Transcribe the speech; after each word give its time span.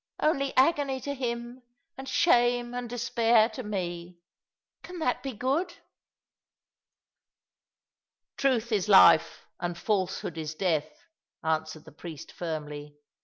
Only 0.19 0.51
Bgony 0.53 0.99
to 1.03 1.13
him 1.13 1.61
and 1.95 2.09
shame 2.09 2.73
and 2.73 2.89
despair 2.89 3.49
to 3.49 3.61
me. 3.61 4.17
Can 4.81 4.97
that 4.97 5.21
be 5.21 5.31
good?" 5.31 5.75
"Truth 8.35 8.71
is 8.71 8.89
life, 8.89 9.45
and 9.59 9.77
falsehood 9.77 10.39
is 10.39 10.55
death," 10.55 11.05
answered 11.43 11.85
the 11.85 11.91
priest, 11.91 12.31
firmly. 12.31 12.95